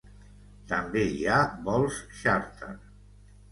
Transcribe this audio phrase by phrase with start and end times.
[0.71, 1.37] També hi ha
[1.69, 2.75] vols xàrter.